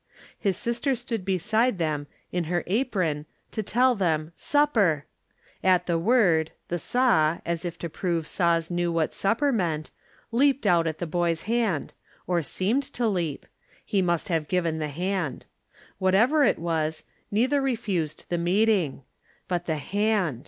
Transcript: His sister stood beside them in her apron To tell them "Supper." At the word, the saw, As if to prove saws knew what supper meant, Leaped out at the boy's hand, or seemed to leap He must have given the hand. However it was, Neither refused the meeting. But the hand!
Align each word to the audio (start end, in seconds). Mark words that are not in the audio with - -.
His 0.39 0.57
sister 0.57 0.95
stood 0.95 1.23
beside 1.23 1.77
them 1.77 2.07
in 2.31 2.45
her 2.45 2.63
apron 2.65 3.27
To 3.51 3.61
tell 3.61 3.93
them 3.93 4.31
"Supper." 4.35 5.05
At 5.63 5.85
the 5.85 5.99
word, 5.99 6.49
the 6.69 6.79
saw, 6.79 7.37
As 7.45 7.65
if 7.65 7.77
to 7.77 7.87
prove 7.87 8.25
saws 8.25 8.71
knew 8.71 8.91
what 8.91 9.13
supper 9.13 9.51
meant, 9.51 9.91
Leaped 10.31 10.65
out 10.65 10.87
at 10.87 10.97
the 10.97 11.05
boy's 11.05 11.43
hand, 11.43 11.93
or 12.25 12.41
seemed 12.41 12.81
to 12.93 13.07
leap 13.07 13.45
He 13.85 14.01
must 14.01 14.27
have 14.29 14.47
given 14.47 14.79
the 14.79 14.87
hand. 14.89 15.45
However 15.99 16.43
it 16.45 16.57
was, 16.57 17.03
Neither 17.29 17.61
refused 17.61 18.25
the 18.29 18.39
meeting. 18.39 19.03
But 19.47 19.67
the 19.67 19.77
hand! 19.77 20.39